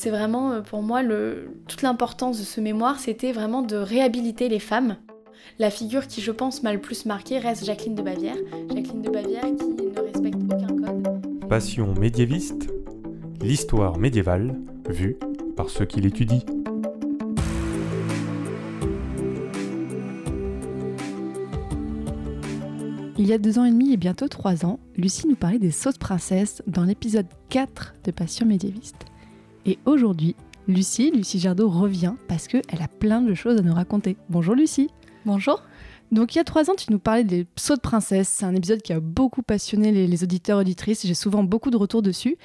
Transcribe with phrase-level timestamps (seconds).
[0.00, 1.02] C'est vraiment euh, pour moi
[1.66, 4.96] toute l'importance de ce mémoire, c'était vraiment de réhabiliter les femmes.
[5.58, 8.36] La figure qui, je pense, m'a le plus marqué reste Jacqueline de Bavière.
[8.72, 11.48] Jacqueline de Bavière qui ne respecte aucun code.
[11.48, 12.72] Passion médiéviste,
[13.42, 14.54] l'histoire médiévale
[14.88, 15.16] vue
[15.56, 16.42] par ceux qui l'étudient.
[23.18, 25.72] Il y a deux ans et demi et bientôt trois ans, Lucie nous parlait des
[25.72, 29.07] sauces princesses dans l'épisode 4 de Passion médiéviste.
[29.66, 30.34] Et aujourd'hui,
[30.66, 34.16] Lucie, Lucie Jardot revient parce qu'elle a plein de choses à nous raconter.
[34.28, 34.90] Bonjour Lucie.
[35.24, 35.62] Bonjour.
[36.10, 38.28] Donc il y a trois ans, tu nous parlais des sauts de princesse.
[38.28, 41.06] C'est un épisode qui a beaucoup passionné les, les auditeurs auditrices.
[41.06, 42.38] J'ai souvent beaucoup de retours dessus.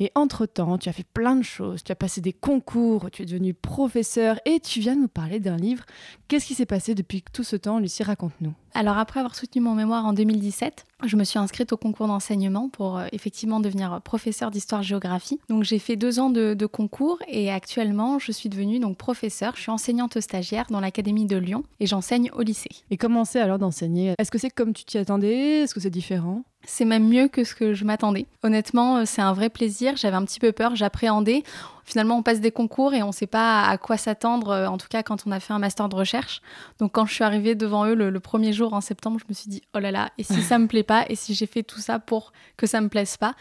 [0.00, 1.82] Et entre-temps, tu as fait plein de choses.
[1.82, 5.56] Tu as passé des concours, tu es devenu professeur et tu viens nous parler d'un
[5.56, 5.84] livre.
[6.28, 8.54] Qu'est-ce qui s'est passé depuis tout ce temps Lucie, raconte-nous.
[8.74, 12.68] Alors après avoir soutenu mon mémoire en 2017, je me suis inscrite au concours d'enseignement
[12.68, 15.40] pour euh, effectivement devenir professeur d'histoire-géographie.
[15.48, 19.54] Donc j'ai fait deux ans de, concours et actuellement je suis devenue donc professeure.
[19.56, 22.70] Je suis enseignante stagiaire dans l'académie de Lyon et j'enseigne au lycée.
[22.90, 24.14] Et comment c'est alors d'enseigner?
[24.18, 25.62] Est-ce que c'est comme tu t'y attendais?
[25.62, 26.44] Est-ce que c'est différent?
[26.68, 28.26] C'est même mieux que ce que je m'attendais.
[28.42, 29.96] Honnêtement, euh, c'est un vrai plaisir.
[29.96, 31.42] J'avais un petit peu peur, j'appréhendais.
[31.88, 34.76] Finalement, on passe des concours et on ne sait pas à quoi s'attendre, euh, en
[34.76, 36.42] tout cas quand on a fait un master de recherche.
[36.78, 39.48] Donc quand je suis arrivée devant eux le, premier jour en septembre, je me suis
[39.48, 41.80] dit, oh là là, et si ça me plaît pas, et si j'ai fait tout
[41.80, 43.34] ça pour que ça me plaise pas?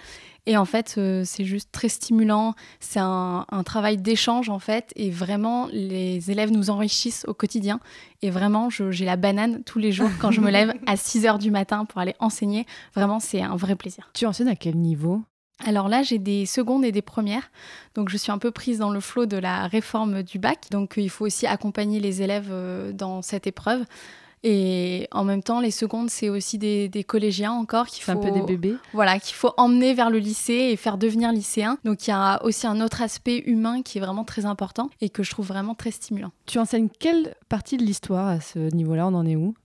[0.45, 2.53] Et en fait, euh, c'est juste très stimulant.
[2.79, 4.93] C'est un, travail d'échange, en fait.
[4.95, 7.81] Et vraiment, les élèves nous enrichissent au quotidien.
[8.21, 11.37] Et vraiment, j'ai la banane tous les jours quand je me lève à 6 heures
[11.39, 12.65] du matin pour aller enseigner.
[12.95, 14.09] Vraiment, c'est un vrai plaisir.
[14.13, 15.21] Tu enseignes à quel niveau?
[15.65, 17.49] Alors là, j'ai des secondes et des premières.
[17.95, 20.67] Donc je suis un peu prise dans le flot de la réforme du bac.
[20.71, 23.83] Donc il faut aussi accompagner les élèves euh, dans cette épreuve.
[24.43, 28.11] Et en même temps, les secondes, c'est aussi des, collégiens encore qu'il faut.
[28.11, 28.75] un peu des bébés.
[28.93, 31.79] Voilà, qu'il faut emmener vers le lycée et faire devenir lycéen.
[31.83, 35.09] Donc il y a aussi un autre aspect humain qui est vraiment très important et
[35.09, 36.31] que je trouve vraiment très stimulant.
[36.45, 39.07] Tu enseignes quelle partie de l'histoire à ce niveau-là?
[39.07, 39.55] On en est où?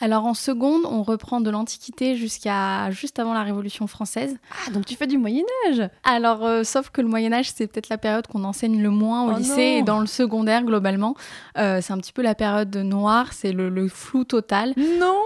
[0.00, 4.36] Alors en seconde, on reprend de l'Antiquité jusqu'à juste avant la Révolution française.
[4.52, 7.66] Ah, donc tu fais du Moyen Âge Alors, euh, sauf que le Moyen Âge, c'est
[7.66, 11.14] peut-être la période qu'on enseigne le moins au oh lycée et dans le secondaire globalement.
[11.56, 14.74] Euh, c'est un petit peu la période noire, c'est le flou total.
[14.76, 15.22] Non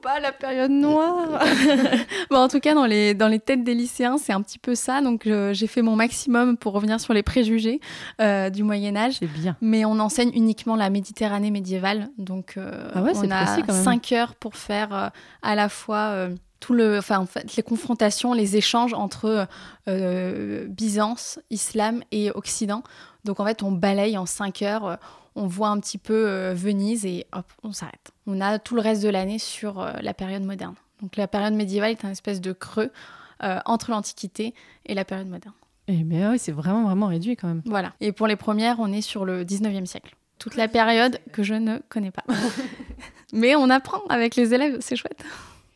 [0.00, 1.40] pas la période noire?
[2.30, 4.74] bon, en tout cas, dans les, dans les têtes des lycéens, c'est un petit peu
[4.74, 5.00] ça.
[5.00, 7.80] Donc, j'ai fait mon maximum pour revenir sur les préjugés
[8.20, 9.16] euh, du Moyen Âge.
[9.18, 9.56] C'est bien.
[9.60, 12.08] Mais on enseigne uniquement la Méditerranée médiévale.
[12.18, 15.08] Donc, euh, ah ouais, on a 5 heures pour faire euh,
[15.42, 16.28] à la fois
[16.60, 19.46] tout le, enfin, en fait, les confrontations, les échanges entre
[19.86, 22.82] Byzance, Islam et Occident.
[23.24, 24.98] Donc en fait, on balaye en 5 heures
[25.36, 28.12] on voit un petit peu euh, Venise et hop, on s'arrête.
[28.26, 30.74] On a tout le reste de l'année sur euh, la période moderne.
[31.02, 32.90] Donc la période médiévale est un espèce de creux
[33.42, 34.54] euh, entre l'Antiquité
[34.86, 35.54] et la période moderne.
[35.88, 37.62] Eh bien oui, c'est vraiment, vraiment réduit quand même.
[37.64, 37.94] Voilà.
[38.00, 40.14] Et pour les premières, on est sur le 19e siècle.
[40.38, 42.24] Toute la période que je ne connais pas.
[43.32, 45.24] Mais on apprend avec les élèves, c'est chouette.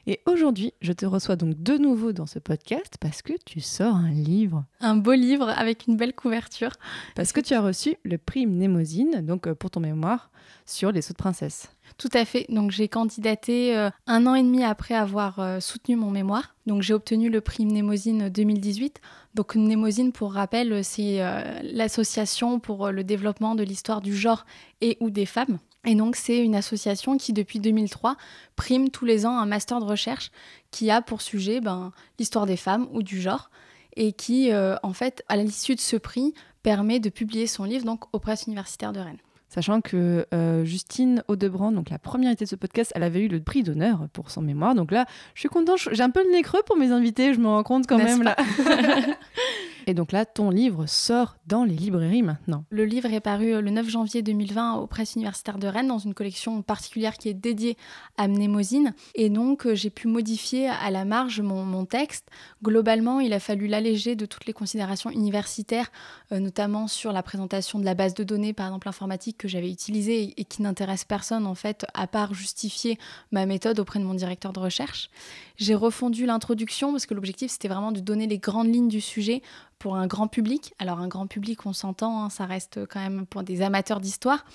[0.07, 3.97] Et aujourd'hui, je te reçois donc de nouveau dans ce podcast parce que tu sors
[3.97, 4.65] un livre.
[4.81, 6.73] Un beau livre avec une belle couverture.
[7.15, 10.31] Parce que tu as reçu le prix Mnémosine, donc euh, pour ton mémoire,
[10.67, 11.71] sur les sauts de princesse.
[11.97, 12.45] Tout à fait.
[12.51, 16.55] Donc j'ai candidaté euh, un an et demi après avoir euh, soutenu mon mémoire.
[16.67, 19.01] Donc j'ai obtenu le prix Mnémosine 2018.
[19.35, 21.19] Donc Mnémosine, pour rappel, c'est
[21.63, 24.47] l'association pour le développement de l'histoire du genre
[24.81, 25.59] et ou des femmes.
[25.87, 28.17] Et donc, c'est une association qui, depuis 2003,
[28.57, 30.31] prime tous les ans un master de recherche
[30.71, 33.51] qui a pour sujet ben, l'histoire des femmes ou du genre
[33.97, 37.85] et qui, euh, en fait, à l'issue de ce prix, permet de publier son livre
[37.85, 39.19] donc aux presses universitaires de Rennes.
[39.49, 43.29] Sachant que euh, Justine Audebrand, donc la première invitée de ce podcast, elle avait eu
[43.29, 44.75] le prix d'honneur pour son mémoire.
[44.75, 47.39] Donc là, je suis contente, j'ai un peu le nez creux pour mes invités, je
[47.39, 48.35] me rends compte quand même là.
[49.87, 52.65] Et donc là, ton livre sort dans les librairies maintenant.
[52.71, 55.99] Le livre est paru euh, le 9 janvier 2020 aux presses universitaires de Rennes dans
[55.99, 57.77] une collection particulière qui est dédiée
[58.17, 58.95] à Mnémosine.
[59.15, 62.29] Et donc, euh, j'ai pu modifier à la marge mon, texte.
[62.63, 65.91] Globalement, il a fallu l'alléger de toutes les considérations universitaires,
[66.33, 69.71] euh, notamment sur la présentation de la base de données, par exemple informatique, que j'avais
[69.71, 72.99] utilisée et qui n'intéresse personne en fait, à part justifier
[73.33, 75.11] ma méthode auprès de mon directeur de recherche.
[75.57, 79.43] J'ai refondu l'introduction parce que l'objectif c'était vraiment de donner les grandes lignes du sujet
[79.85, 80.73] pour un grand public.
[80.79, 84.47] Alors un grand public, on s'entend, hein, ça reste quand même pour des amateurs d'histoire,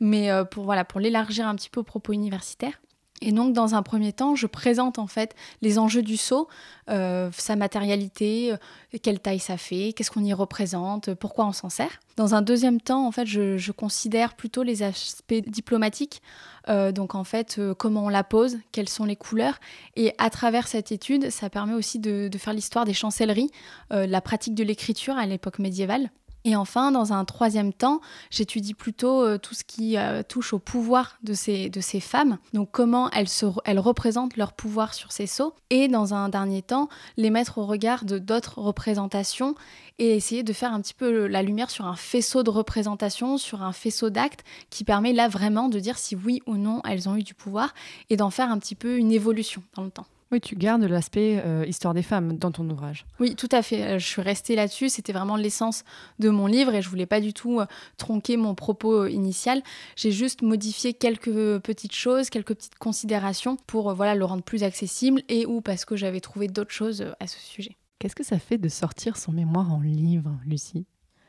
[0.00, 2.80] mais euh, pour voilà, pour l'élargir un petit peu aux propos universitaires.
[3.20, 6.48] Et donc, dans un premier temps, je présente en fait les enjeux du saut,
[6.88, 11.68] euh, sa matérialité, euh, quelle taille ça fait, qu'est-ce qu'on y représente, pourquoi on s'en
[11.68, 12.00] sert.
[12.16, 16.22] Dans un deuxième temps, en fait, je, considère plutôt les aspects diplomatiques,
[16.68, 19.58] euh, donc en fait, comment on la pose, quelles sont les couleurs.
[19.96, 23.50] Et à travers cette étude, ça permet aussi de, de faire l'histoire des chancelleries,
[23.90, 26.10] la pratique de l'écriture à l'époque médiévale.
[26.44, 28.00] Et enfin, dans un troisième temps,
[28.30, 32.38] j'étudie plutôt euh, tout ce qui euh, touche au pouvoir de ces, de ces femmes,
[32.54, 36.62] donc comment elles, se, elles représentent leur pouvoir sur ces sceaux, et dans un dernier
[36.62, 39.54] temps, les mettre au regard de d'autres représentations
[39.98, 43.62] et essayer de faire un petit peu la lumière sur un faisceau de représentation, sur
[43.62, 47.16] un faisceau d'actes qui permet là vraiment de dire si oui ou non elles ont
[47.16, 47.74] eu du pouvoir
[48.10, 50.06] et d'en faire un petit peu une évolution dans le temps.
[50.30, 53.06] Oui, tu gardes l'aspect euh, histoire des femmes dans ton ouvrage.
[53.18, 53.82] Oui, tout à fait.
[53.82, 54.90] Euh, je suis restée là-dessus.
[54.90, 55.84] C'était vraiment l'essence
[56.18, 57.66] de mon livre et je voulais pas du tout euh,
[57.96, 59.62] tronquer mon propos initial.
[59.96, 65.22] J'ai juste modifié quelques petites choses, quelques petites considérations pour voilà le rendre plus accessible
[65.30, 67.76] et ou parce que j'avais trouvé d'autres choses à ce sujet.
[67.98, 70.86] Qu'est-ce que ça fait de sortir son mémoire en livre, Lucie?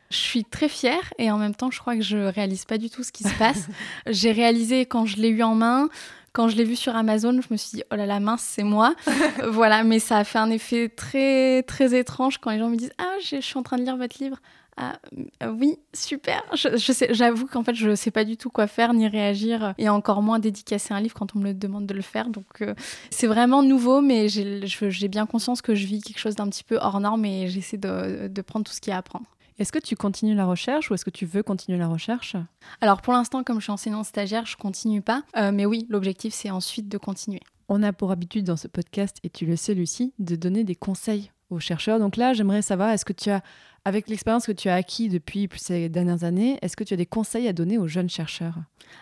[0.10, 2.90] Je suis très fière et en même temps, je crois que je réalise pas du
[2.90, 3.68] tout ce qui se passe.
[4.08, 5.88] J'ai réalisé quand je l'ai eu en main,
[6.34, 8.64] quand je l'ai vu sur Amazon, je me suis dit, oh là là, mince, c'est
[8.64, 8.96] moi.
[9.48, 12.94] voilà, mais ça a fait un effet très, très étrange quand les gens me disent,
[12.98, 14.38] ah, je suis en train de lire votre livre.
[14.82, 14.98] Ah,
[15.44, 16.42] euh, oui, super.
[16.54, 19.74] Je, sais, j'avoue qu'en fait, je ne sais pas du tout quoi faire ni réagir,
[19.78, 22.30] et encore moins dédicacer un livre quand on me demande de le faire.
[22.30, 22.74] Donc, euh,
[23.10, 26.78] c'est vraiment nouveau, mais j'ai bien conscience que je vis quelque chose d'un petit peu
[26.78, 29.26] hors norme et j'essaie de, de prendre tout ce qu'il y a à apprendre.
[29.60, 32.38] Est-ce que tu continues la recherche ou est-ce que tu veux continuer la recherche?
[32.80, 35.24] Alors pour l'instant, comme je suis enseignante stagiaire, je continue pas.
[35.36, 37.42] Euh, mais oui, l'objectif, c'est ensuite de continuer.
[37.68, 40.76] On a pour habitude dans ce podcast, et tu le sais Lucie, de donner des
[40.76, 42.00] conseils aux chercheurs.
[42.00, 43.44] Donc là, j'aimerais savoir, est-ce que tu as,
[43.86, 47.06] avec l'expérience que tu as acquis depuis ces dernières années, est-ce que tu as des
[47.06, 48.56] conseils à donner aux jeunes chercheurs?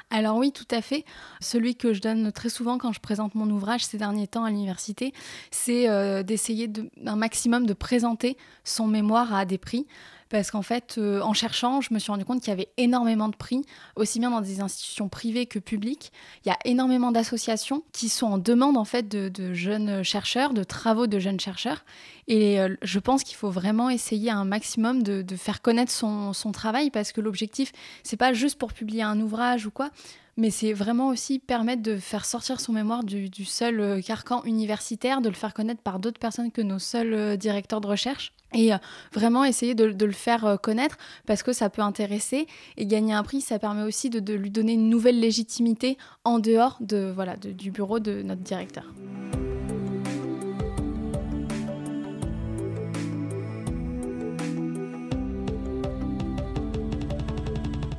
[0.09, 1.06] Alors oui, tout à fait.
[1.39, 4.50] Celui que je donne très souvent quand je présente mon ouvrage ces derniers temps à
[4.50, 5.13] l'université,
[5.51, 6.71] c'est euh, d'essayer
[7.06, 9.88] un maximum de présenter son mémoire à des prix
[10.29, 13.30] parce qu'en fait, euh, en cherchant, je me suis rendu compte qu'il y avait énormément
[13.30, 13.62] de prix,
[13.95, 16.12] aussi bien dans des institutions privées que publiques.
[16.45, 20.63] Il y a énormément d'associations qui sont en demande en fait de, jeunes chercheurs, de
[20.63, 21.85] travaux de jeunes chercheurs.
[22.27, 26.90] Et euh, je pense qu'il faut vraiment essayer un maximum de, faire connaître son, travail
[26.90, 27.72] parce que l'objectif,
[28.04, 29.90] c'est pas juste pour publier un ouvrage ou quoi,
[30.38, 35.22] mais c'est vraiment aussi permettre de faire sortir son mémoire du, seul euh, carcan universitaire,
[35.22, 38.74] de le faire connaître par d'autres personnes que nos seuls euh, directeurs de recherche et
[38.74, 38.78] euh,
[39.14, 42.48] vraiment essayer de, le faire connaître parce que ça peut intéresser
[42.78, 46.78] et gagner un prix ça permet aussi de, lui donner une nouvelle légitimité en dehors
[46.80, 48.86] de, voilà, du bureau de notre directeur.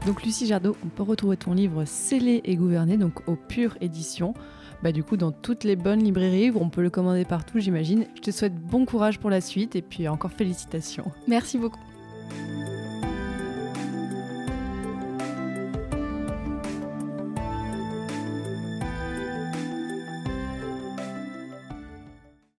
[0.08, 4.32] Donc Lucie Jardot, on peut retrouver ton livre Scellé et gouverné, donc aux pure édition.
[4.82, 8.06] Bah, du coup, dans toutes les bonnes librairies, on peut le commander partout, j'imagine.
[8.14, 11.12] Je te souhaite bon courage pour la suite et puis encore félicitations.
[11.26, 11.78] Merci beaucoup.